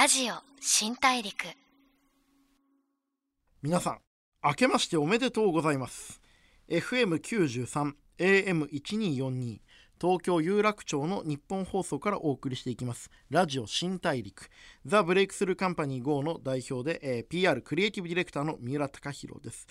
[0.00, 1.44] ラジオ新大陸。
[3.62, 3.98] 皆さん
[4.44, 6.20] 明けましておめでとうございます。
[6.68, 9.58] FM93 AM1242
[10.00, 13.10] 東京有楽町の日本放送からお送りしていきます。
[13.30, 14.48] ラジオ新大陸。
[14.86, 19.66] ザ・ブレイクスルーカンパニー GO の代表で、えー PR クリエイティブディレクターの三浦貴弘です。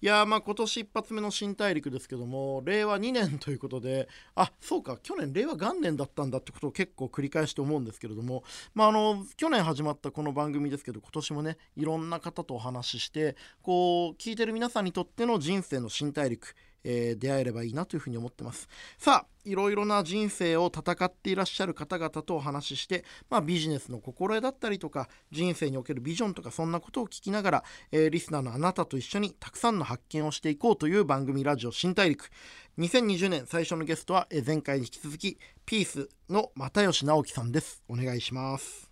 [0.00, 16.54] いやーまあ今年一発目の新大陸ですけども令和2年ということであそうか去年令和元年だったんだってことを結構繰り返して思うんですけれどもまああの去年始まったこの番組ですけど今年もねいろんな方とお話ししてこう聞いてる皆さんにとっての人生の新大陸。
[16.84, 18.68] えー出会えればいいなというふうに思ってます。
[18.98, 32.30] さあいろいろな人生を戦っていらっしゃる方々とお話しして、まあ、ビジネスの心得だったりとか人生におけるビジョンとかそんなことを聞きながら、えーリスナーのあなたと一緒にたくさんの発見をしていこうという番組ラジオ新大陸。
[32.78, 37.82] 2020年最初のゲストは、えー前回に引き続きピースの又吉直樹さんです。
[37.88, 38.90] お願いします。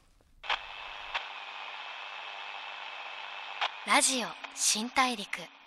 [3.86, 5.59] ラジオ新大陸。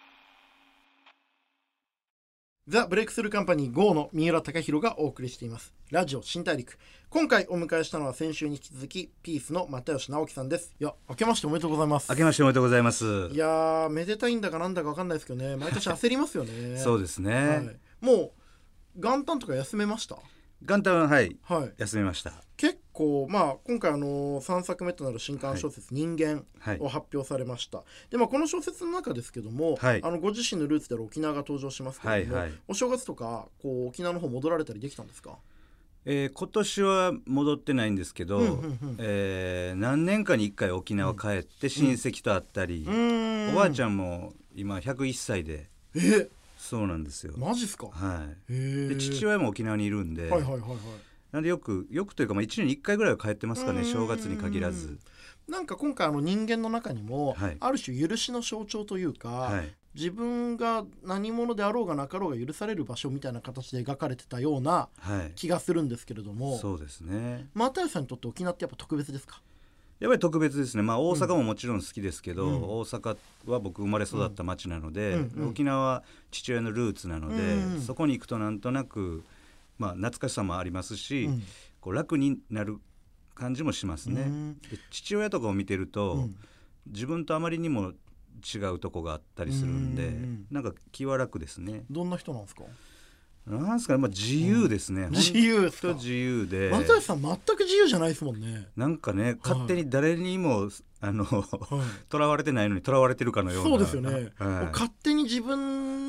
[2.65, 5.73] ザ・ブレイクスルーカンパニー GO の三浦貴弘がお送りしています。
[5.91, 6.77] ラジオ新大陸。
[7.09, 10.73] 今回お迎えしたのは先週に引き続き、ピースの又吉直樹さんです。
[10.79, 12.07] いや、明けましておめでとうございます。
[12.09, 13.03] 明けましておめでとうございます。
[13.33, 16.77] いやー、めでたいんだかなんだか分かんないですけどね、毎年焦りますよね。
[16.79, 17.33] そうですね。
[17.35, 18.31] はい、もう、
[18.95, 20.17] 元旦とか休めました？
[20.61, 21.73] 元旦ははいはい。
[21.77, 22.31] 休みました。
[22.55, 26.77] 結構、まあ、今回、あの3作目となる新刊小説、人間はい。
[26.79, 27.83] を発表されました。
[28.09, 30.01] で、まあ、この小説の中ですけども、はい。
[30.03, 32.53] あのご自身のルーツである沖縄が登場しますけれども、はいはい。
[32.69, 35.37] お正月とかこう沖縄の方戻られたりできたんですか？
[36.05, 38.79] えー今年は戻ってないんですけど、うんうんうん。
[38.99, 46.29] えー何年かに一回沖縄帰って親戚と会ったり、ーおばあちゃんも今101歳でえ？
[46.57, 47.33] そうなんですよ。
[47.37, 47.87] マジっすか？
[47.87, 48.53] はい。
[48.89, 50.69] で父親も沖縄にいるんで、はいはいはいはい
[51.33, 53.77] なんでよくよくというかまあ1年に1回ぐらいは帰ってますかうん。
[53.77, 54.97] ね正月に限らず。
[55.49, 57.57] なんか今回あの人間の中にも、はい。
[57.59, 59.73] ある種許しの象徴というか、はい。
[59.95, 65.31] 自分が何者であろうがなかろうが許される場所みたいな形で描かれてたようなはい。
[65.35, 66.57] 気がするんですけれども。
[66.59, 67.47] そうですね。
[67.55, 69.41] 又吉さんにとって沖縄ってやっぱ特別ですか？
[69.99, 72.63] やっぱり特別ですね、まあ、大阪ももちろん好きですけど、うん。
[72.63, 75.31] 大阪は僕生まれ育った町なので、うん。
[75.37, 75.49] うん。
[75.49, 77.81] 沖縄は父親のルーツなので、うん。
[77.81, 79.23] そこに行くとなんとなく、
[79.77, 81.43] まあ、懐かしさもありますし、うん。
[81.81, 82.77] こう楽になる
[83.35, 84.55] 感じもしますね。
[84.89, 86.35] 父親とかを見てると、うん。
[86.87, 87.93] 自分とあまりにも
[88.53, 91.85] 違うとこがあったりするんで、うんなんか気は楽ですね。
[91.89, 92.63] どんな人なんですか？
[93.45, 95.07] なんですかね、まあ、自由ですね。
[95.11, 95.89] 自由ですか？
[95.89, 96.69] 本当自由で。
[96.69, 100.69] 又吉さん全く自由じゃないですもんね、なんかね勝手に誰にも、
[100.99, 101.43] あのはい。
[102.11, 103.69] 囚われてないのに囚われてるかのような。
[103.69, 104.65] そうですよね、はい。
[104.71, 106.02] 勝手に自分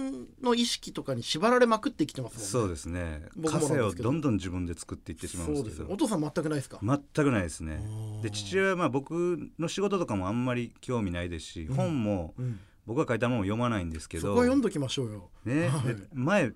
[0.45, 2.47] の意識とかに縛られまくって生きてますもんね。
[2.47, 3.23] そうですね。
[3.37, 3.81] 僕もなんですけど。
[3.81, 6.79] 枷をどんどん自分で作っていってしまうんですけどお父さん全くないですか？
[6.83, 7.81] 全くないですね。
[8.23, 11.75] で父親はまあ僕の仕事とかもあんまり興味ないですし、うん。
[11.75, 12.61] 本もうん。
[12.87, 14.23] 僕が書いたものを読まないんですけど。
[14.23, 15.31] そこは読んどきましょうよ。
[15.45, 15.95] ね、はい。
[15.95, 16.53] で前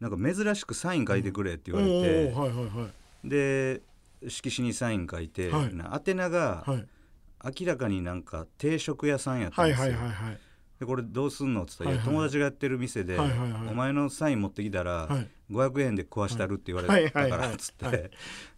[0.00, 2.88] なんか珍しくサイン書いてくれって言われて、おーはいはいは
[3.24, 3.28] い。
[3.28, 3.82] で
[4.28, 5.74] 色紙にサイン書いて、はい。
[5.74, 6.86] な宛名がはい。
[7.60, 10.38] 明らかになんか定食屋さんやったんですよ、はいはいはいはい
[10.78, 11.62] でこれどうすんの？
[11.62, 15.28] って言ったら、はいはい友達がやってる店で、はいはいはいお前のサイン持ってきたら、はい。
[15.50, 16.92] 500円で食わしたるって言われた。
[16.92, 18.10] はいはいはいからっつって、はい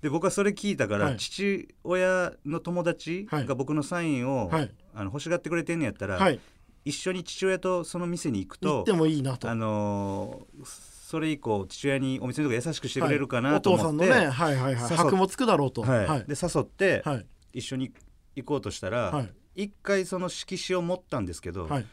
[0.03, 1.17] で僕はそれ聞いたから、はい。
[1.17, 3.47] 父親の友達はい。
[3.47, 4.71] が僕のサインを、はい。
[4.95, 6.41] あの欲しがってくれてんのやったら、はい。
[6.85, 9.49] 一緒に父親とその店に行くと行ってもいいなと。
[9.51, 14.97] あのーそれ以降父親にお店のとこ優しくしてくれるかはいなと思って、お父さんのねはいはいはい。
[14.97, 15.81] 箔もつくだろうと。
[15.81, 16.07] はい。
[16.07, 16.25] はい。
[16.27, 17.27] で誘って、はい。
[17.55, 17.93] 一緒に
[18.37, 19.33] 行こうとしたら、はい。
[19.65, 21.87] 一回その色紙を持ったんですけど、はい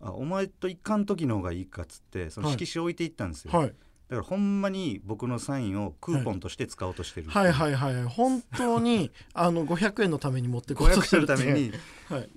[0.00, 3.68] あお前と行かん時の方がいいかっつってその色紙を置いていったんですよ、はい。
[3.68, 3.76] だか
[4.16, 7.52] らほんまに僕のサインをクーポンとして使おうとしてる、はい。
[7.52, 7.74] はい。
[7.74, 7.94] はい。
[7.94, 8.04] はい。
[8.04, 11.72] 本当に あの500円のために持ってこうとし500円てるために
[12.08, 12.28] はい。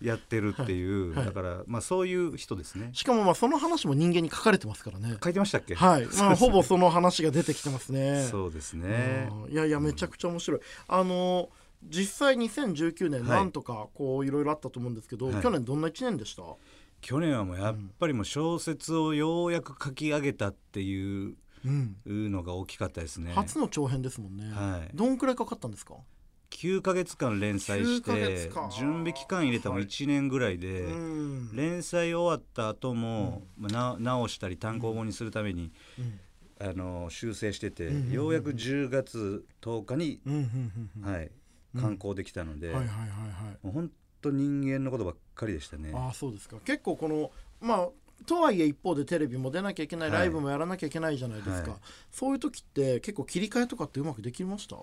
[0.00, 1.16] やってるっていう、はい。
[1.18, 1.26] はい。
[1.26, 2.90] だからまあそういう人ですね。
[2.94, 5.18] しかもまあその話も人間に書かれてますからね。
[5.22, 5.74] 書いてましたっけ？
[5.74, 8.26] はい、 まあ、ほぼその話が出てきてますね。
[8.30, 9.28] そうですね。
[9.30, 9.52] うん。
[9.52, 10.60] いやいやめちゃくちゃ面白い。
[10.88, 11.50] あの
[11.82, 13.38] 実際2019年はい。
[13.40, 15.42] なんとかこういろいろあったと思うんですけど、はい。
[15.42, 16.42] 去年どんな1年でした？
[17.00, 23.32] 去年はもうやっぱりもう小説をようやく書き上げたっていううん、のが大きかったですね。
[23.34, 24.50] 初の長編ですもんね。
[24.50, 24.96] はい。
[24.96, 25.94] どんくらいかかったんですか
[26.50, 31.54] ？9ヶ月間連載し9ヶ月てか準備期間入れたのも1年ぐらいで、うん。
[31.54, 36.20] 連載終わった後も、まあ、な直したり単行本にするために、うん。
[36.66, 40.20] あの修正してて、うんうんうんようやく10月10日に、
[41.02, 41.30] はい、
[41.74, 41.80] うん。
[41.80, 43.08] 刊行できたので、はいはいはいは
[43.52, 43.66] い。
[43.66, 45.92] もう本当人間のことばっかりでしたね。
[45.94, 46.56] ああそうですか。
[46.64, 47.30] 結構この
[47.60, 47.88] まあ
[48.26, 50.18] とはいえ一方でテレビも出なきゃいけない、はい。
[50.18, 51.80] ライブもやらなきゃいけないじゃないですか、はい。
[52.10, 54.76] そういう時って結構切り替えとかってうまくできました？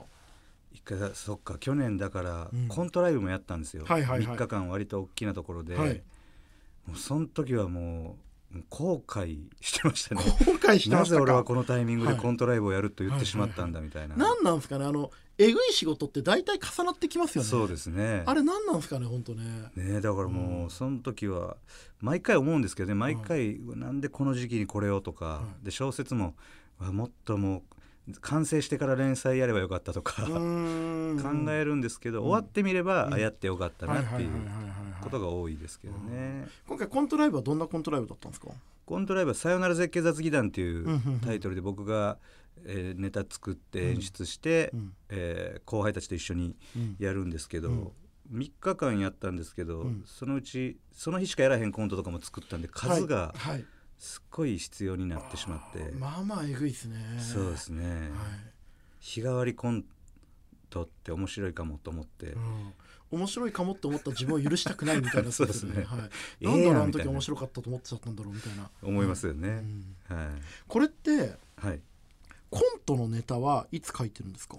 [0.73, 2.67] 一回だそっか去年だからうん。
[2.67, 4.27] コントライブもやったんですよ、はいはいはい。
[4.27, 6.01] 3日間割と大きなところで、はい。
[6.87, 8.26] もうその時はもう
[8.69, 10.21] 後悔してましたね。
[10.23, 11.21] 後悔してまなぜしたか？
[11.21, 12.21] 俺はこのタイミングではい。
[12.21, 14.85] コントライブをやると言ってしまったんだみたいな、何なんですかね？
[14.85, 17.49] あのえぐい仕事って大体重なってきますよね。
[17.49, 18.23] そうですね。
[18.25, 19.05] あれ何なんですかね？
[19.05, 19.43] 本当ね。
[19.75, 20.65] ねだからもうん。
[20.67, 21.57] うその時は
[21.99, 22.95] 毎回思うんですけどね。
[22.95, 25.25] 毎回なんでこの時期にこれをとか。
[25.25, 25.65] はい。
[25.65, 26.35] で小説も
[26.79, 27.61] わもっともう
[28.21, 30.29] 完成してから連載やればよかったとか 考
[31.51, 34.29] えるんですけど終わってみればあやってよかったなっていう
[35.01, 36.47] ことが多いですけどね。
[36.67, 38.47] 今回コントライブはどんなコントライブだったんですか？
[38.85, 41.19] コントライブは「さよなら絶景雑技団」っていうんうんううん。
[41.19, 42.17] タイトルで僕が
[42.65, 44.93] えーネタ作って演出してうん。
[45.09, 46.95] えー後輩たちと一緒にうん。
[46.99, 47.91] やるんですけど、うん。
[48.33, 50.03] 3日間やったんですけど、うん。
[50.05, 53.53] そのうちその日しかやらへんコントとかも作ったんで数がはい。
[53.53, 53.65] はい
[53.97, 56.97] すっごい必要になってしまって、まあまあえぐいですね。
[57.19, 58.09] そうですね、はい。
[58.99, 59.83] 日替わりコン
[60.69, 62.73] トって面白いかもと思って、うん。
[63.09, 65.85] 面白いかもって思った自分を許したくないみたいなやつですよね。
[65.89, 66.09] そうはい。
[66.41, 68.69] ええなんだあの時面白かったと思っちゃったんだろうみたいな。
[68.83, 69.47] 思いますよね、
[70.09, 70.15] うん。
[70.15, 70.27] はい、
[70.67, 71.79] これってはい、
[72.49, 74.57] コントのネタはいつ書いてるんですか？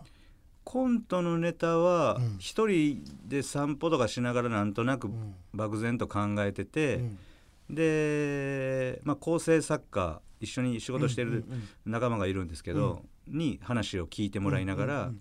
[0.64, 2.36] コントのネタはうん。
[2.38, 5.34] 一人で散歩とかしながらなんとなくうん。
[5.54, 7.18] 漠然と考えてて、うん
[7.70, 11.44] で、まあ、構成作家一緒に仕事してる
[11.84, 15.12] 仲間がいるんですけど、に話を聞いてもらいながら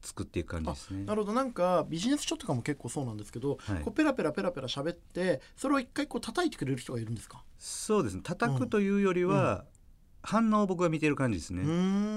[0.00, 1.04] 作っていく感じですね。
[1.04, 1.32] なるほど。
[1.32, 3.82] なんかビジネス書とかも結構そうなんですけど、はい。
[3.82, 7.44] こうペラペラペラペラ喋ってそれを一回こう叩いてくれる人がいるんですか？
[7.58, 8.22] そうですね。
[8.24, 9.64] 叩くというよりは、
[10.22, 11.62] 反応を僕が見てる感じですね。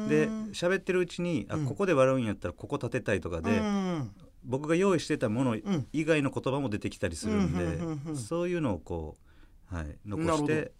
[0.07, 1.65] でで喋ってるうちに、うん。
[1.65, 4.11] あここで笑うんやったらここ立てたいとかで、うん
[4.47, 5.87] 僕が用意してたものうん。
[5.91, 9.25] 以外の言葉も出てきたりするんで、そういうのをこう、
[9.67, 10.71] はい、残して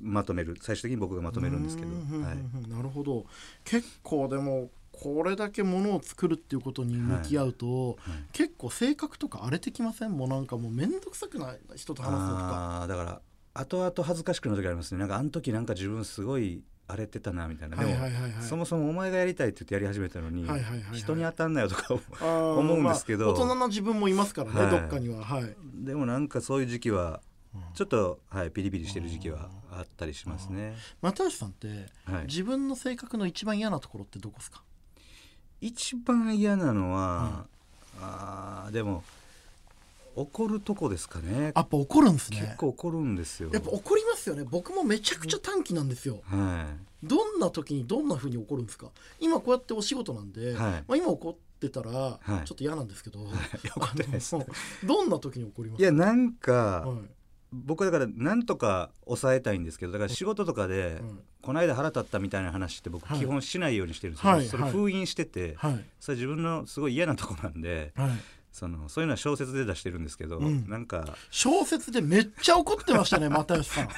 [0.00, 0.56] まとめる。
[0.60, 3.26] 最終的に僕がまとめるんですけど、はい、うんなるほど。
[3.64, 7.96] 結構でもこれだけものを作るっていうことに向き合うと、はい。
[8.32, 10.12] 結構性格とか荒れてきません？
[10.12, 12.80] もうなんかもう面倒くさくない人と話すのとか。
[12.82, 13.20] あーだから
[13.54, 14.98] 後々恥ずかしくなる時ありますね。
[14.98, 17.76] なんかあの時なんか自分すごい荒れてたなみたいな。
[17.76, 18.22] でも、はいはいはい。
[18.32, 20.98] はいそもそもお前がやりたいって言ってやり始めたのに、はいはいはいはい。
[20.98, 23.26] 人に当たんなよとか 思うんですけど。
[23.26, 24.70] まあ大人な自分もいますからね、はい。
[24.70, 25.22] どっかには。
[25.24, 25.56] はい。
[25.74, 27.20] でもなんかそういう時期は
[27.74, 30.74] ちょっと、はい、ピリピリしてる時期はあったりしますね。
[31.02, 31.68] 又吉さんって、
[32.04, 32.26] はい。
[32.26, 34.62] 自分の性格の一番嫌なところってどこですか？
[35.60, 37.46] 一番嫌なのは、
[38.00, 39.02] あーでも
[40.14, 41.52] 怒るとこですかね。
[41.54, 42.40] やっぱ怒るんですね。
[42.40, 43.50] 結構怒るんですよ。
[43.52, 44.44] やっぱ怒りますよね。
[44.44, 46.20] 僕もめちゃくちゃ短気なんですよ。
[46.24, 46.66] は
[47.02, 47.06] い。
[47.06, 48.90] どんな時にどんな風に怒るんですか？
[49.20, 50.56] 今こうやってお仕事なんで、はい。
[50.56, 52.46] まあ、今怒ってたらはい。
[52.46, 53.22] ちょっと嫌なんですけど、い。
[53.24, 53.30] や
[53.76, 54.20] 怒ってない
[54.84, 56.98] どんな時に怒りますいやなんか、はい
[57.64, 61.20] 僕だからなんとか抑えたいんですけどだから仕事とかで、うん。
[61.42, 63.18] この間腹立ったみたいな話って僕はい。
[63.20, 64.48] 基本しないようにしてるんですよ、はいはい。
[64.48, 65.84] それ封印してて、はい。
[66.00, 68.10] それ自分のすごい嫌なとこなんではい。
[68.52, 70.68] そのそういうのは小説で出してるんですけど、うん。
[70.68, 73.88] なんか小説でめっちゃ怒ってましたね 又吉さん。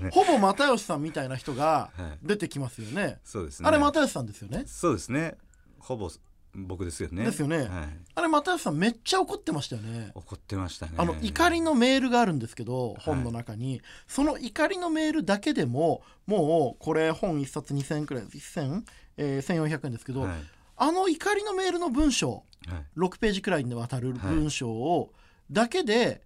[0.00, 0.08] ね。
[0.08, 2.26] うほぼ又吉さんみたいな人がはい。
[2.26, 3.68] 出てきますよね、そうですね。
[3.68, 4.64] あれ又吉さんですよね？
[4.66, 5.36] そうですね。
[5.78, 6.10] ほぼ
[6.54, 7.24] 僕ですよね。
[7.24, 7.58] ですよね。
[7.58, 7.68] はい、
[8.14, 10.12] あれ又吉さんめっちゃ怒ってましたよね。
[10.14, 10.92] 怒ってましたね。
[10.96, 18.82] あの怒りのメールがあるんですけど本の中に、その怒りのメールだけでももうこれ本1冊2000円くらい1000、
[19.16, 20.32] えー、1400円ですけど、はい。
[20.76, 22.84] あの怒りのメールの文章はい。
[22.96, 25.12] 6ページくらいにわたる文章を
[25.50, 26.22] だけで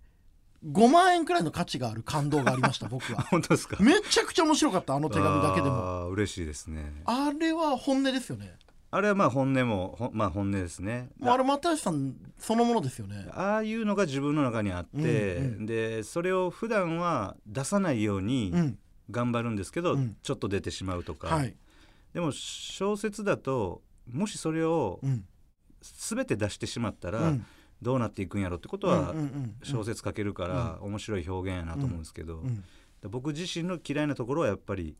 [0.66, 3.22] 5万円くらいの価値がある感動がありました 僕は。
[3.22, 3.76] 本当ですか？
[3.82, 6.08] めちゃくちゃ面白かったあの手紙だけでも。
[6.08, 7.02] 嬉しいですね。
[7.04, 8.54] あれは本音ですよね
[8.90, 11.10] あれはまあ本音もまあ本音ですね。
[11.22, 13.26] あれ又吉さんそのものですよね。
[13.32, 15.66] ああいうのが自分の中にあって、うんうん。
[15.66, 18.78] でそれを普段は出さないようにうん。
[19.10, 20.16] 頑張るんですけど、うん。
[20.22, 21.54] ちょっと出てしまうとか、はい。
[22.14, 25.24] でも小説だともしそれをうん。
[25.80, 27.46] 全て出してしまったらうん。
[27.80, 29.14] どうなっていくんやろってことは
[29.62, 32.42] 小説書けるから面白い表現やなと思うんですけど、
[33.02, 34.96] 僕自身の嫌いなところはやっぱり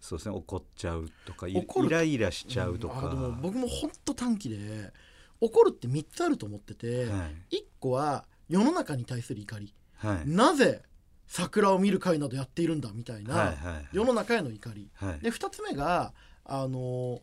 [0.00, 1.54] そうですね怒っちゃうとかイ
[1.88, 3.06] ライラしちゃうとか、ん。
[3.06, 4.92] あでも僕も本当短期で
[5.40, 7.56] 怒るって3つあると思ってて、はい。
[7.56, 10.28] 1個は世の中に対する怒り、はい。
[10.28, 10.82] なぜ
[11.26, 13.56] 桜を見る会などやっているんだみたいはいなはい。
[13.92, 14.90] 世の中への怒り。
[14.94, 15.20] はい。
[15.20, 16.12] で2つ目が
[16.44, 17.20] あの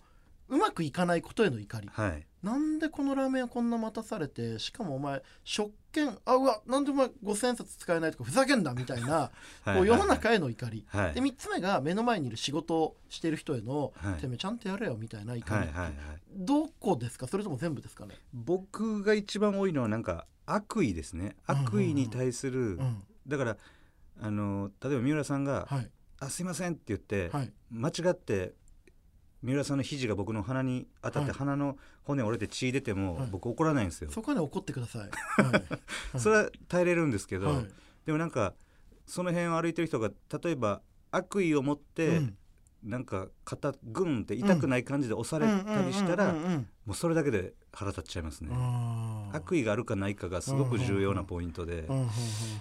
[0.47, 1.89] うまくいかないことへの怒り。
[1.91, 9.31] はいなんでこのラーメン屋こんな待たされてしかもお前食券あうわなんでお前5000円札使えないとかふざけんなみたいな
[9.65, 10.85] はいこう世の中への怒り。
[10.87, 11.13] はい。
[11.15, 14.21] で3つ目が目の前にいる仕事をしている人へのはい。
[14.21, 15.67] てめえちゃんとやれよみたいな怒り
[16.35, 17.25] どこですか？
[17.27, 18.15] それとも全部ですかね？
[18.31, 21.35] 僕が一番多いのはなんか悪意ですね。
[21.49, 21.67] うんうんうん。
[21.67, 23.03] 悪意に対する、うん。
[23.27, 23.57] だから
[24.21, 27.51] あの例えば三浦さんがはい「あすいません」って言って、はい。
[27.71, 28.53] 間違って
[29.45, 31.39] 三浦さんの肘が僕の鼻に当たってはい。
[31.39, 33.29] 鼻の骨折れて血出てもはい。
[33.31, 35.09] 僕怒らないんですよ、そこはね怒ってください、
[35.41, 35.57] は
[36.15, 36.19] い。
[36.19, 37.67] それは耐えれるんですけど、はい。
[38.05, 38.55] でもなんか
[39.05, 40.09] その辺を歩いてる人が
[40.43, 42.37] 例えば悪意を持って、うん。
[42.83, 46.33] なんか肩グンって痛くない感じで押されたりしたら、
[46.85, 48.51] もうそれだけで腹立っちゃいますね、
[49.33, 51.87] 悪意があるかないかがすごく重要なポイントで、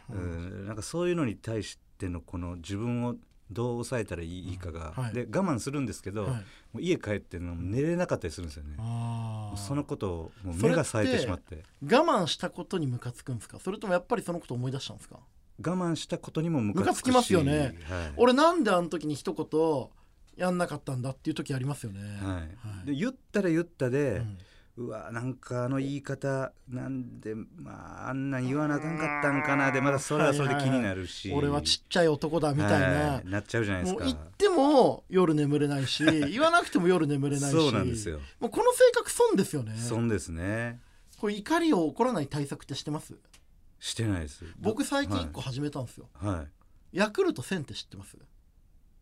[0.08, 3.16] なんかそういうのに対してのこの自分を
[3.50, 5.12] どう抑えたらいいかが、はい。
[5.14, 6.32] で我慢するんですけど、はい。
[6.32, 6.40] も
[6.76, 8.76] う家帰って寝れなかったりするんですよね。
[9.56, 11.62] そのことをもう目が冴えてしまって。
[11.82, 13.58] 我慢したことにムカつくんですか？
[13.58, 15.18] それともやっぱりそのことを思い出したんですか？
[15.64, 17.58] 我慢したことにもムカつきますよね。
[17.58, 19.88] はい、俺なんであの時に一言
[20.36, 22.00] やんなかったんだっていう時ありますよね。
[22.00, 22.34] はい。
[22.34, 22.40] は
[22.84, 22.86] い。
[22.86, 24.38] で言ったら言ったで、うん
[24.76, 33.28] うわなんかあの言い方なんでまああんなん言わなあかんかったんかなでまだそれはそれで気になるし、俺はちっちゃい男だみたいな、はい。
[33.28, 34.04] なっちゃうじゃないですか。
[34.04, 37.52] もう言っても夜眠れないし 言わなくても夜眠れないし。
[37.52, 38.18] そうなんですよ。
[38.40, 39.76] もうこの性格損ですよね。
[39.76, 40.80] 損ですね。
[41.18, 43.14] これ怒りを起こらない対策ってしてます？
[43.78, 44.44] してないです。
[44.58, 46.48] 僕最近一個始めたんですよ、はい、はい。
[46.92, 48.18] ヤクルト1000って知ってます？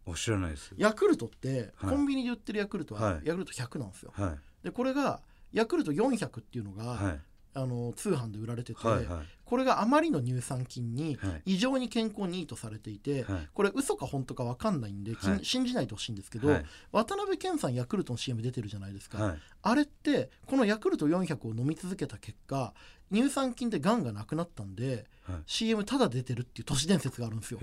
[0.05, 0.75] お知らないです。
[0.77, 1.91] ヤクルトってはい。
[1.91, 3.23] コンビニで売ってるヤクルトははい。
[3.25, 4.65] ヤクルト100なんですよ、はい。
[4.65, 7.21] でこれがヤクルト400っていうのが、はい。
[7.55, 9.27] あの通販で売られてて、はいはい。
[9.45, 11.43] これがあまりの乳酸菌にはい。
[11.55, 13.49] 異常に健康にいいとされていて、はい。
[13.53, 15.45] これ嘘か本当か分かんないんで、はい。
[15.45, 16.65] 信じないでほしいんですけど、はい。
[16.93, 19.39] 渡辺謙さんヤクルトの CM 出てるじゃないですか、はい。
[19.63, 22.73] あれってこのヤクルト400を飲み続けた結果
[23.13, 25.37] 乳酸菌でがんがなくなったんではい。
[25.45, 27.61] CM ただ出てるっていう都市伝説があるんですよ。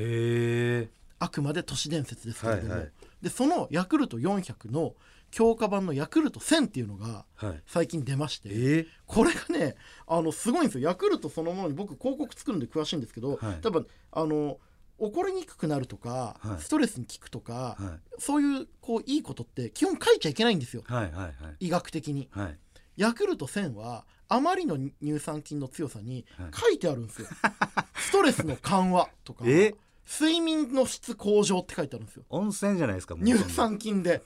[1.18, 2.92] あくまで都市伝説ですけれども、はいはい。
[3.24, 4.94] でそのヤクルト400の
[5.32, 7.64] 強化版のヤクルト1000っていうのがはい。
[7.68, 9.76] 最近出ましてえー、これがね
[10.08, 10.90] あのすごいんですよ。
[10.90, 13.62] ヤクルトそのものに僕広告作るんで詳しいんですけど、はい。
[13.62, 14.58] 多分あの
[14.98, 16.62] 怒りにくくなるとか、はい。
[16.62, 18.22] ストレスに効くとか、はい。
[18.22, 20.84] そういうこういいことって基本書いちゃいけないんですよ。
[20.86, 21.34] はいはいはい。
[21.68, 22.28] 医学的に。
[22.32, 22.58] はい。
[22.98, 26.50] ヤクルト1000はあまりの乳酸菌の強さにはい。
[26.54, 27.28] 書いてあるんですよ、
[27.96, 29.74] ストレスの緩和とかえ？
[30.12, 32.24] 睡眠の質向上って書いてあるんですよ。
[32.30, 34.24] 温泉じゃないですか乳酸菌で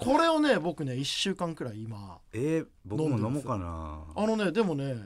[0.00, 4.04] これをね僕ね1週間くらい今えー、僕も飲もうかな。
[4.16, 4.96] あのねでもね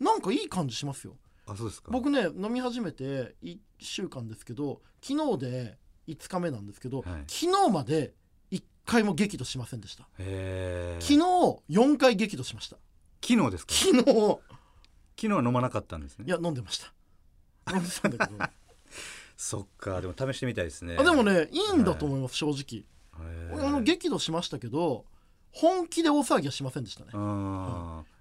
[0.00, 1.16] なんかいい感じしますよ。
[1.46, 1.90] あそうですか。
[1.90, 7.24] 僕ね飲み始めて1週間ですけど昨日で5日目なんですけど、はい。
[7.28, 8.14] 昨日まで
[8.50, 10.04] 1回も激怒しませんでした。
[10.18, 11.18] へえ昨日
[11.70, 12.76] 4回激怒しました。
[13.24, 13.74] 昨日ですか？
[13.74, 14.04] 昨日。
[15.14, 16.24] 昨日は飲まなかったんですね。
[16.26, 16.92] いや飲んでました。
[17.72, 18.38] 飲んでたんだけど。
[19.36, 20.96] そっかでも試してみたいですね。
[20.98, 22.54] あでもねいいんだと思います、正直。
[22.54, 25.04] へー俺あの激怒しましたけど
[25.50, 27.10] 本気で大騒ぎはしませんでしたね。
[27.12, 28.12] あー。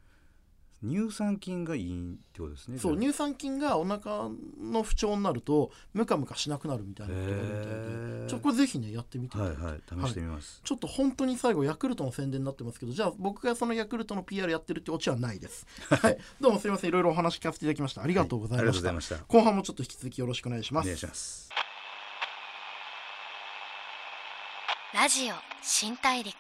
[0.83, 4.29] 乳酸菌がいいってことですねそう乳酸菌がお腹
[4.60, 8.25] の不調になるとムカムカしなくなるみたいなことがあるみたいへでー。
[8.25, 9.38] ちょっとこれぜひねやってみて。
[9.38, 9.81] はいはい。
[9.88, 15.67] 試してみます、ちょっと本当に最後ヤクルトの宣伝になってますけどじゃあ僕がそのヤクルトの PR やってるってオチはないです。
[15.88, 16.17] はい。
[16.39, 16.89] どうもすいません。
[16.89, 18.01] いろいろお話聞かせていただきました。
[18.01, 18.69] ありがとうございました,、はい。
[18.69, 19.17] ありがとうございました。
[19.27, 20.86] 後半もちょっと引き続きよろしくお願いします。
[20.86, 21.50] お願いします
[24.93, 26.33] ラジオ新大陸。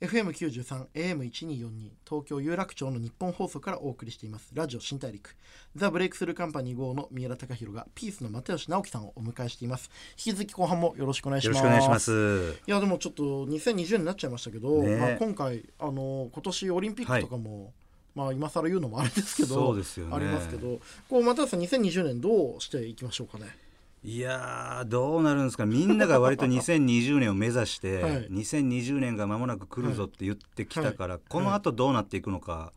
[0.00, 4.52] FM93 AM1242 東京有楽町の日本放送からお送りしています。
[4.54, 5.34] ラジオ新大陸。
[5.74, 9.90] ザ・ブレイクスルーカンパニー号の三浦貴大がピースの又吉直樹さんをお迎えしています。
[10.12, 11.56] 引き続き後半もよろしくお願いします。
[11.56, 12.62] よろしくお願いします。
[12.64, 17.72] いやでもちょっと2020年になっちゃいましたけど、ねまあ、今回あの今年オリンピックとかも、
[18.14, 20.14] まあ今更言うのもあれですけどそうですよね。
[20.14, 23.65] ありますけどこう又吉さん2020年どうしていきましょうかね？
[24.06, 25.66] いやーどうなるんですか。
[25.66, 28.28] みんなが割と2020年を目指して、 はい。
[28.30, 32.72] 2020年が間もなく来るぞって言ってきたから、この後どうなっていくのか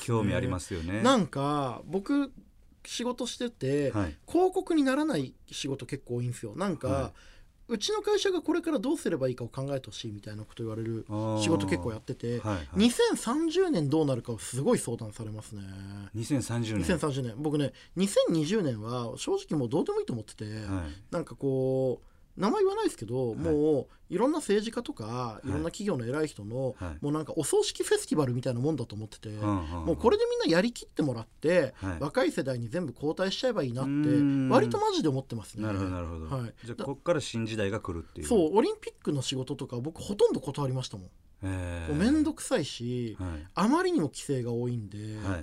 [0.00, 1.02] 興味ありますよね。
[1.02, 2.30] なんか僕
[2.86, 4.16] 仕事してて、はい。
[4.28, 6.54] 広告にならない仕事結構多いんですよ。
[6.54, 7.12] なんか、は
[7.68, 11.04] うちの会社がこれからどうすればいいかを考えてほしいみたいなこと言われる
[11.40, 15.62] 仕事結構やってて、はいはい、2030年どうなるかをすごい相談されますね。
[16.16, 16.98] 2030年。
[16.98, 17.34] 2030年。
[17.36, 20.54] 僕ね2020年は正直もうどうでもいいと思ってて、はい。
[21.10, 25.48] なんかこう名前言わないですけど、もういろんな政治家とかい。
[25.48, 27.04] ろんな企業の偉い人の、はい。
[27.04, 32.00] もうなんかお葬式フェスティバルみたいなもんだと思ってて、うんうんもうこれでみんなやりきってもらって、はい。
[32.00, 33.90] 若い世代に全部交代しちゃえばいいなって
[34.52, 35.66] 割とマジで思ってますね。
[35.66, 36.54] なるほどなるほど、はい。
[36.64, 38.26] じゃあこっから新時代が来るっていう。
[38.26, 41.10] そうオリンピックの仕事とか僕ほとんど断りましたもん。
[41.42, 41.92] えー。
[41.92, 43.28] もうめんどくさいし、はい。
[43.54, 45.38] あまりにも規制が多いんで、はいはいは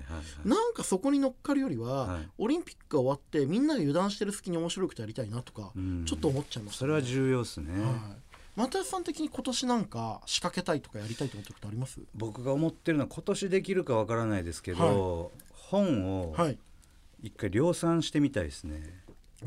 [0.46, 0.48] い。
[0.48, 2.30] なんかそこに乗っかるよりは、はい。
[2.38, 6.06] オリンピックが終わってみんなが油断してる隙に面白くてやりたいなとか、うん。
[6.06, 7.94] ちょっと思っちゃいました、それは重要ですね、はい、
[8.56, 12.00] 又吉さん的に今年なんか仕掛けたいとかやりたいと思ってることあります？
[12.14, 16.58] 僕が思ってるのは今年できるかわからないですけど、本をはい。
[17.24, 18.84] 一回量産してみたいですね。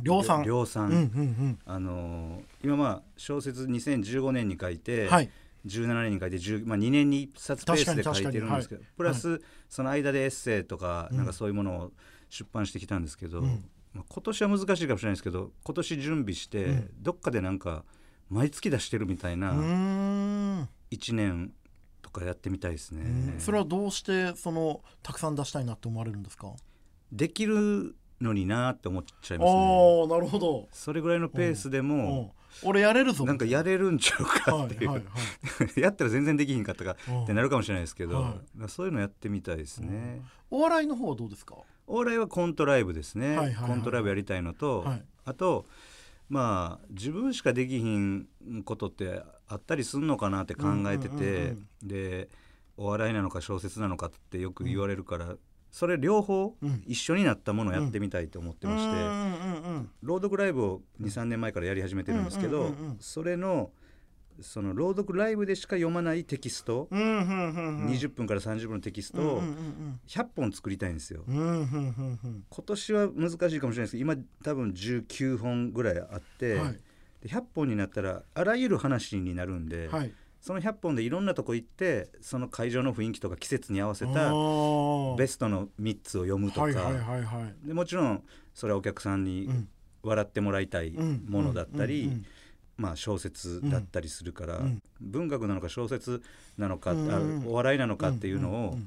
[0.02, 0.42] 量産。
[0.44, 5.30] 量産、うんうんあのー今まあ小説2015年に書いて、うんはい
[5.66, 11.92] 17年に書いて10、まあ、2年に1冊ペースで書いてるんですけど、プラス、その間でエッセイとか,、なんかそういうものを
[12.28, 13.64] 出版してきたんですけど、ん。
[13.92, 16.90] まあ、今年は難しいかもしれないですけど今年準備して、うん。
[17.00, 17.84] どっかでなんか
[18.28, 19.58] 毎月出してるみたいなうー
[20.62, 20.68] ん。
[20.90, 21.52] 1年
[22.02, 23.02] とかやってみたいですね。
[23.34, 23.40] うん。
[23.40, 26.52] それはどうしてそのたくさん出したいなって思われるんですか？
[27.10, 29.60] できるのになって思っちゃいああますね。
[30.04, 31.88] ーなるほど、それぐらいのペースでうん。
[31.88, 33.24] も、俺やれるぞ。
[33.24, 35.10] なんかやれるんちゃうかはいっていう、はいは
[35.76, 37.22] い やったら全然できひんかったかうん。
[37.24, 38.34] ってなるかもしれないですけど、は
[38.68, 40.22] そういうのやってみたいですね。
[40.50, 41.56] お笑いの方はどうですか？
[41.86, 45.04] お笑いはコントライブですね、はいはいはいコントライブやりたいのと、はい。
[45.24, 45.66] あと
[46.28, 48.26] まあ自分しかできひん
[48.64, 51.88] ことってあったりすんのかなって考えてて、うんうんうん。
[51.88, 52.28] で
[52.76, 55.34] お笑いなのか小説なのかってよく言われるから、
[55.78, 56.82] それ両方うん。
[56.88, 58.90] 一緒になったものをやってみたいと思ってまして、
[60.02, 63.70] 朗読ライブを23年前からやり始めてるんですけど、それの
[64.40, 67.78] その朗読ライブでしか読まないテキスト、うんうんうんうん。
[67.82, 71.22] うん20分から30分のテキストをうんうん100本作りたいんですよ。
[71.28, 76.72] 今年は難しいかもしれないですけど今多分19本ぐらいあって、はい。
[77.22, 84.32] で100本になったらあらゆる話になるんで、はいその100本でいろんなとこ行ってその会場の雰囲気とか季節に合わせた
[85.16, 87.66] ベスストの3つを読むとか、はいはいはいはい。
[87.66, 88.22] でもちろん
[88.54, 89.68] それはお客さんにうん。
[90.02, 92.24] 笑ってもらいたいうんものだったり、
[92.76, 94.82] まあ、小説だったりするから、うん。
[95.00, 96.22] 文学なのか小説
[96.56, 96.94] なのか、
[97.46, 98.78] お笑いなのかっていうのを、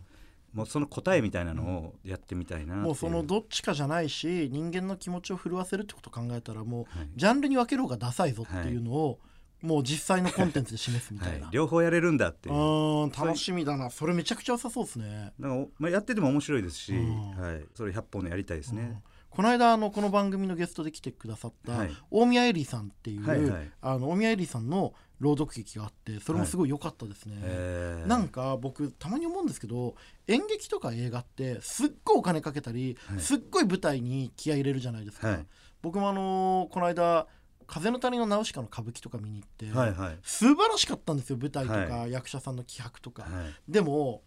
[0.53, 7.07] もうその答えみたいなのをやってみたいなもうそのどっちかじゃないし人間の気持ちを震わせるってことを考えたらもうはい。
[7.15, 9.19] ジャンルに分ける方がダサいぞっていうのを
[9.61, 11.37] もう実際のコンテンツで示すみたはい。
[11.37, 12.55] いな、両方やれるんだっていう。
[12.55, 13.89] うん楽しみだな。
[13.89, 15.33] それめちゃくちゃ良さそうですね。
[15.37, 17.31] なんかまあ、やってても面白いですし、うん。
[17.31, 19.01] はい、それ100本でやりたいですね。
[19.29, 21.91] この間あのこの番組のゲストで来てくださったはい。
[22.09, 23.71] 大宮エリーさんっていう、はいはい。
[23.81, 28.07] あの大宮エリーさんの朗読劇があってそれもすごい良かったですね、えー。
[28.09, 29.95] なんか僕たまに思うんですけど
[30.27, 33.19] 演劇とか映画ってすっごいお金かけたり、はい。
[33.21, 35.45] すっごい舞台に気合い入れるじゃないですか、はい。
[35.81, 37.25] 僕もあのーこの間
[37.71, 40.17] 「風の谷のナウシカ」の歌舞伎とか見に行って、はいはい。
[40.23, 43.71] 素晴らしかったんですよ舞台とか、は役者さんの気迫とか、はい。
[43.71, 44.23] でも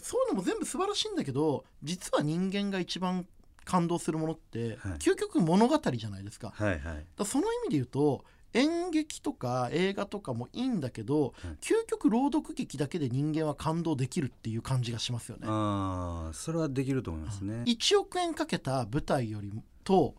[0.00, 3.26] そういうのも全部素晴らしいんだけど実は人間が一番
[3.64, 4.92] 感動するものって、はい。
[4.92, 6.52] 究極物語じゃないですか。
[6.54, 7.06] はいはい。
[7.16, 8.24] だその意味で言うと
[8.54, 15.42] 演劇とか映画とかもいいんだけど、究極朗読劇だけで人間は感動できるっていう感じがしますよね。
[15.46, 17.64] ああそれはできると思いますね。
[17.66, 20.14] 1億円かけた舞台よりと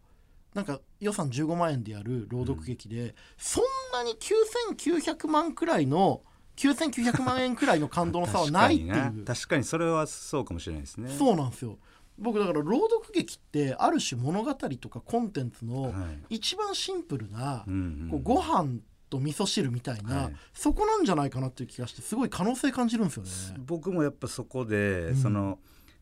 [0.55, 3.63] なんか予算15万円でやる朗読劇で、そん
[3.93, 4.17] なに
[4.75, 6.21] 9900万くらいの
[6.55, 11.13] 9900万円くらいの感動の差はないってい 確かに確かにそれはそうかもしれないですね。
[11.15, 11.77] そうなんですよ。
[12.17, 15.89] 僕だから朗読劇ってある種物語とかコンテンツのは
[16.29, 16.35] い。
[16.35, 18.09] 一番シンプルな、うんうん。
[18.09, 20.35] こうご飯と味噌汁みたいな、はい。
[20.53, 23.29] そこなんじゃないかなっていう気がしてすごい可能性感じるんですよね。
[23.65, 25.15] 僕もやっぱそこで、うん。
[25.17, 25.59] その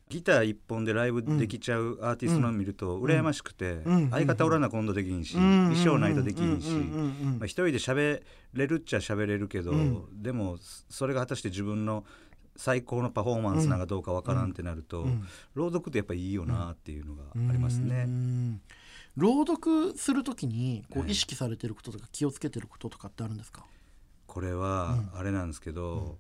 [0.10, 4.10] ギター一本でライブできちゃうアーティストの見ると羨ましくて、うん。
[4.12, 5.74] 相方おらな今度できひんし、うん。
[5.74, 6.62] 衣装ないとできひん。
[6.62, 6.68] し、
[7.46, 8.22] 一人で喋
[8.54, 10.22] れるっちゃ喋れるけど、うん。
[10.22, 10.58] でも
[10.90, 12.06] それが果たして自分の
[12.56, 15.26] 最高のパフォーマンスなんかどうかわからんってなると、うん。
[15.56, 18.06] 朗読ってやっぱいいよなっていうのがありますうね。
[18.06, 18.62] ん。
[19.16, 23.64] 朗読するときにこはいう意識されてることとか気をつけてることとかってあるんですか、
[24.26, 26.18] これはあれなんですけど、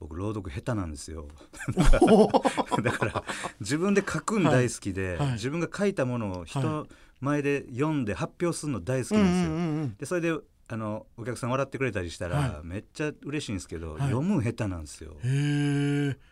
[0.00, 1.28] 僕朗読下手なんですよ。
[2.82, 3.24] だから
[3.60, 5.32] 自分で書くん大好きで、はいはい。
[5.32, 6.86] 自分が書いたものを人の
[7.20, 9.96] 前で読んで発表するの大好きなんですよ。
[9.98, 14.00] でそれであのお客さん笑ってくれたりしたら、はめっちゃ嬉しいんですけど、はい。
[14.02, 15.16] 読む下手なんですよ。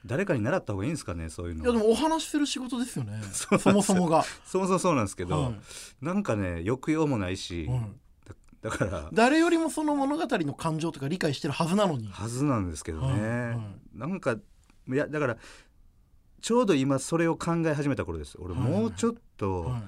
[0.05, 3.20] 誰かに習った方がいいんですかねそういうのいやでもお話しする仕事ですよね。
[3.33, 5.52] そもそもが、そもそもそうなんですけど、は
[6.02, 7.68] なんかね抑揚もないし、
[8.68, 12.09] だだから誰よりもその物語の感情とか理解してるはずなのに。
[12.09, 13.61] はずなんですけどね、はいは
[13.94, 14.37] なんか
[14.88, 15.37] いやだから
[16.40, 18.37] ちょうど今それを考え始めた頃です。
[18.38, 19.83] 俺もうちょっとはい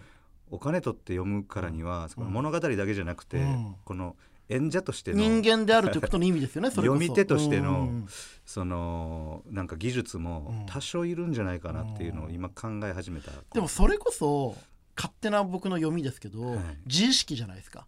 [0.51, 3.77] お金取って読むからには、その物語だけじゃなくて、うん。
[3.85, 4.17] この
[4.49, 8.07] 演者としての人間であるということの意味ですよね 読み手としてのうん。
[8.47, 14.57] そのなんか技術も多少いるんじゃないかなっていうのを今考え始めた、でもそれこそ
[14.97, 16.59] 勝手な僕の読みですけど、はい。
[16.87, 17.87] 自意識じゃないですか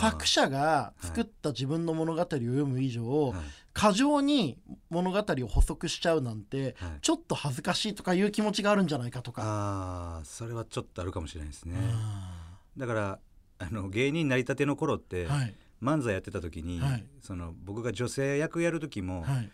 [0.00, 3.42] 作者が作った自分の物語を読む以上、はい。
[3.72, 4.56] 過剰に
[4.88, 7.00] 物語を補足しちゃうなんて、はい。
[7.00, 10.22] ちょっと恥ずかしいとかいう気持ちがあるんじゃないかとか。
[10.24, 13.18] それはちょっとあるかもしれないですね、あだから
[13.58, 15.54] あの芸人になりたての頃って、ーはい。
[15.82, 17.04] 漫才やってた時に、はい。
[17.20, 19.50] その僕が女性役やる時も、はい。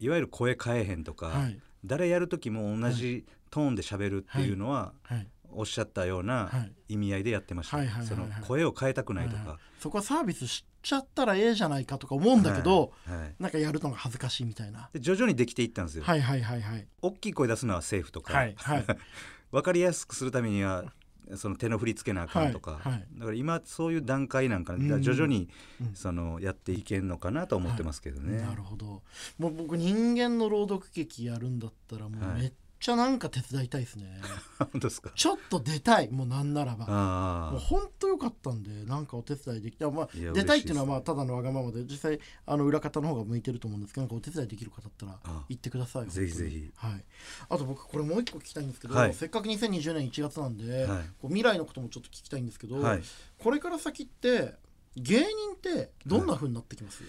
[0.00, 1.60] いわゆる声変えへんとか、はい。
[1.84, 5.26] 誰やる時も同じトーンで喋るっていうのは、はい
[5.58, 6.94] おっしゃったようはない。
[6.94, 8.28] 意味合いでやってました、はいはいはいそはい。
[8.28, 13.18] の声を変えたくないとか、はいはいそこはサービスしちゃったらええじゃないかとか思うんだけど、はい。
[13.18, 13.34] はい。
[13.38, 14.90] なんかやるのが恥ずかしいみたいな。
[14.92, 16.86] で徐々にできていったんですよ、はいはいはいはい。
[17.00, 18.84] 大きい声出すのはセーフとか、はいはい。
[19.52, 20.92] 分かりやすくするためには
[21.36, 23.06] その手の振り付けなあかんとか、はいはい。
[23.14, 25.48] だから今そういう段階なんかな、うんだから徐々に
[25.80, 25.94] うん。
[25.94, 29.02] そのやっていけんのかなと思ってますけどね、なるほど。
[29.38, 32.40] もう僕人間の朗読劇やるんだったらもうはい。
[32.40, 34.20] めっちゃなんか手伝いたいですね、
[34.58, 35.10] 本当ですか？
[35.14, 36.86] ちょっと出たいもうなんならば。
[36.88, 46.32] あもう本当良かったんでなんかお手伝いできたまあ出たいっていうのはまあただのわがままで実際あの裏方の方が向いてると思うんですけどなんかお手伝いできる方だったらあ言ってくださいぜひ。
[46.32, 47.04] ぜひはい。
[47.48, 49.14] あと僕これもう一個聞きたいんですけど、はい。
[49.14, 51.04] せっかく2020年1月なんで、はい。
[51.20, 53.02] こう未来のこともちょっと聞きたいんですけど、はい。
[53.38, 54.54] これから先って
[54.96, 57.06] 芸人ってどんな風になってきます、い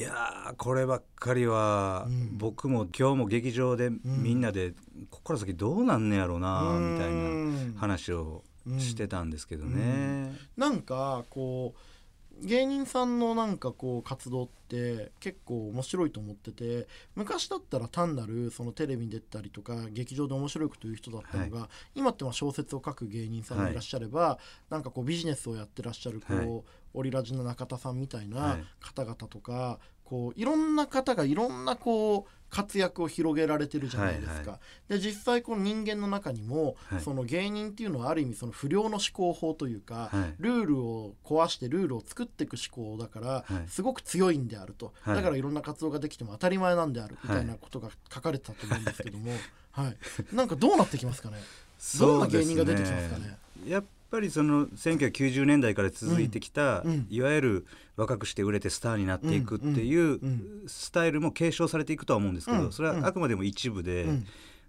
[0.00, 2.38] やーこればっかりは、うん。
[2.38, 4.70] 僕も今日も劇場でみんなで、
[5.10, 8.44] ここから先どうなんねやろうなみたいなな話を
[8.78, 10.38] してたんですけどね、うん。
[10.56, 26.62] なんかこう芸人さんのなんかこう活動って結構面白いと思ってて昔だったら単なるそのテレビに出たりとか劇場で面白いこと言う人だったのが、今ってまあ小説を書く芸人さんがいらっしゃれば、なんかこうビジネスをやってらっしゃるこう、はい
[26.94, 28.64] オリラジの中田さんみたいはない。
[28.80, 34.32] 方々とか、こういろんな方がいろんなこう活躍を広げられてるじゃないですか。
[34.32, 37.00] はいはで実際この人間の中にも、はい。
[37.00, 40.34] その芸人っていうのはある意味その不良の思考法というか、はい。
[40.38, 43.68] ルールを壊してルールを作っていく思考だから、はい。
[43.68, 45.16] すごく強いんであると、はい。
[45.16, 49.32] だからいろんな活動ができても当たり前なんであるみたいなことが書かれてたと思うんですけども、
[49.72, 50.34] はい。
[50.36, 51.38] なんかどうなってきますかね。
[51.98, 53.38] どんな芸人が出てきますかね？
[53.66, 56.90] やっぱりその1990年代から続いてきた、うん。
[56.90, 57.06] うん。
[57.10, 60.62] いわゆる若くして売れてスターになっていくっていううん。
[60.64, 62.72] うスタイルも継承されていくとは思うんですけど、うん。
[62.72, 64.26] それはあくまでも一部で、うん。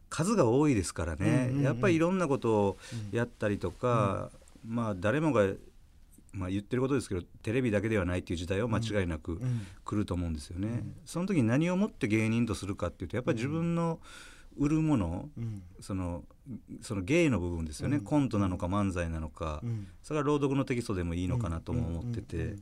[0.09, 1.55] 数が多いですからね、うん。
[1.55, 1.57] うん。
[1.59, 1.63] うん。
[1.63, 2.77] やっぱりいろんなことを
[3.11, 4.31] やったりとか、
[4.65, 5.47] まあ誰もが、
[6.33, 9.67] まあ、言ってることですけどテレビだけではないっていう時代は間違いなくうん。
[9.85, 10.83] 来ると思うんですよね。
[11.05, 13.99] その時に何をもって芸人とするかっていうとやっぱり自分の
[14.57, 15.61] 売るもの、うん。
[15.79, 16.23] その
[16.81, 18.03] その芸の部分ですよね、うん。
[18.03, 19.87] コントなのか漫才なのか、うん。
[20.03, 22.55] それは朗読のテキストでもいいのかなとも思ってて、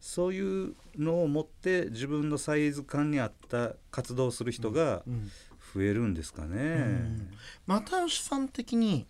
[0.00, 5.30] そういうのを持って自分のサイズ感に合った活動をする人がうん
[5.74, 7.28] 増えるんですかね。
[7.66, 9.06] 又吉さん的に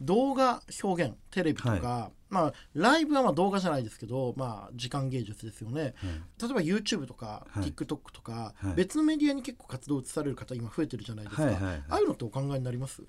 [0.00, 5.82] 動画表現テレビとか、まあライブはまあ動画じゃないですけど、まあ、時間芸術ですよね。
[5.82, 5.92] はい。
[6.40, 7.64] 例えば YouTube とか、はい。
[7.72, 8.74] TikTok とか、はい。
[8.76, 11.82] 別のメディアに結構活動を移される方今増えてるじゃないですか、はいはいはい。
[11.88, 13.02] ああいうのってお考えになります？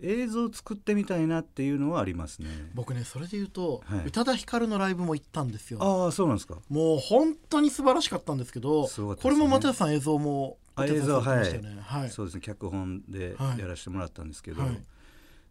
[0.00, 2.48] 映像を作ってみたいなっていうのはありますね。
[2.74, 4.06] 僕ねそれで言うと、はい。
[4.06, 5.78] 宇多田ヒカルのライブも行ったんですよ。
[5.82, 6.56] ああそうなんですか。
[6.68, 11.62] もう本当に素晴らしかったんですけどすごかったこれも又吉さん映像も映像はい。
[11.80, 12.10] はい。
[12.10, 13.58] そうですね脚本ではい。
[13.58, 14.82] やらせてもらったんですけど、はい。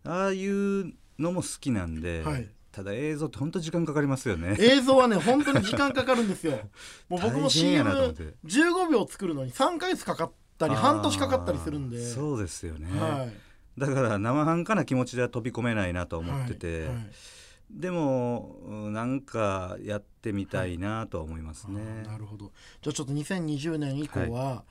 [0.05, 2.47] ああいうのも好きなんで、はい。
[2.71, 4.55] ただ映像って本当時間かかりますよね。
[4.59, 6.59] 映像はね本当に時間かかるんですよ。
[7.09, 8.35] もう僕も大変やなと思って。
[8.45, 12.05] CM15 秒作るのに3ヶ月かかったり半年かかったりするんで。
[12.05, 13.46] そうですよね、はい
[13.77, 17.07] だから生半可な気持ちでは飛び込めないなと思ってて、はいはい。
[17.69, 22.51] でもうんなんかやってみたいなとは思いますね、あーなるほど。
[22.81, 24.63] じゃあちょっと2020年以降は、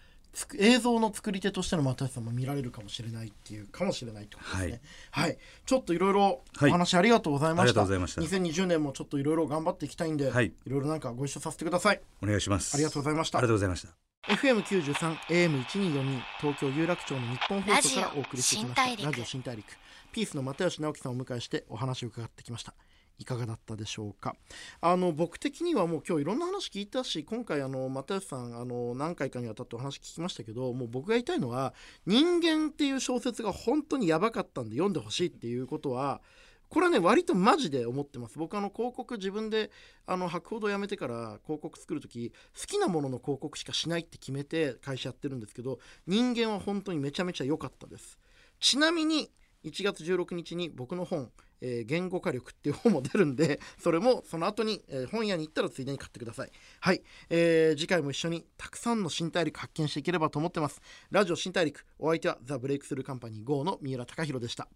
[0.58, 4.80] 映像の作り手としての又吉さんも見られるかもしれないっていうかもしれないってことですね。
[5.10, 6.12] はい、ちょっといろい。
[6.14, 8.20] ろおはい話ありがとうございました、ありがとうございました。
[8.22, 10.46] 2020年もちょっといろいろ頑張っていきたいんで、はい。
[10.46, 12.00] いろいろなんかご一緒させてください。
[12.22, 12.74] お願いします。
[12.74, 13.38] ありがとうございました。
[13.38, 19.06] ありがとうございました FM93 AM1242 東京有楽町の日本放送からお送りしてきました。
[19.06, 19.64] ラジオ新大陸。
[20.10, 22.74] ピースの又吉直樹さんをお迎えしてお話を伺ってきました。
[23.18, 24.34] いかがだったでしょうか。
[24.80, 31.72] あの僕的にはもう今日いろんな話聞いたし今回あの又吉さんあの何回かにわたってお話聞きましたけどもう僕が言いたいのは
[32.04, 36.20] 人間っていう小説が本当にやばかったんで読んでほしいっていうことは
[36.68, 38.38] これはね割とマジで思ってます。
[38.38, 39.70] 僕あの広告自分で
[40.06, 48.18] あの博報堂辞めてから広告作る時好きなものの広告しかしないって決めて会社やってるんですけど人間は本当にめちゃめちゃ良かったです。
[48.58, 49.30] ちなみに
[49.64, 56.52] 1月16日に僕の本「えー言語化力」っていう本も出るんでそれもその後に、えー本屋に行ったらついでに買ってください。
[56.80, 60.80] はい、えー次回も一緒にたくさんの新大陸発見していければと思ってます。
[61.10, 64.68] ラジオ新大陸お相手はザ・ブレイクスルーカンパニー GO の三浦貴大でした。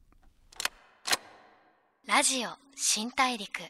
[2.11, 3.61] ラジオ新大陸